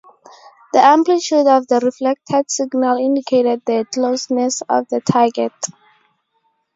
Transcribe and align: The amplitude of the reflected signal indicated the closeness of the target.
The 0.73 0.79
amplitude 0.79 1.45
of 1.45 1.67
the 1.67 1.79
reflected 1.79 2.49
signal 2.49 2.97
indicated 2.97 3.61
the 3.67 3.85
closeness 3.93 4.63
of 4.67 4.87
the 4.89 4.99
target. 4.99 5.53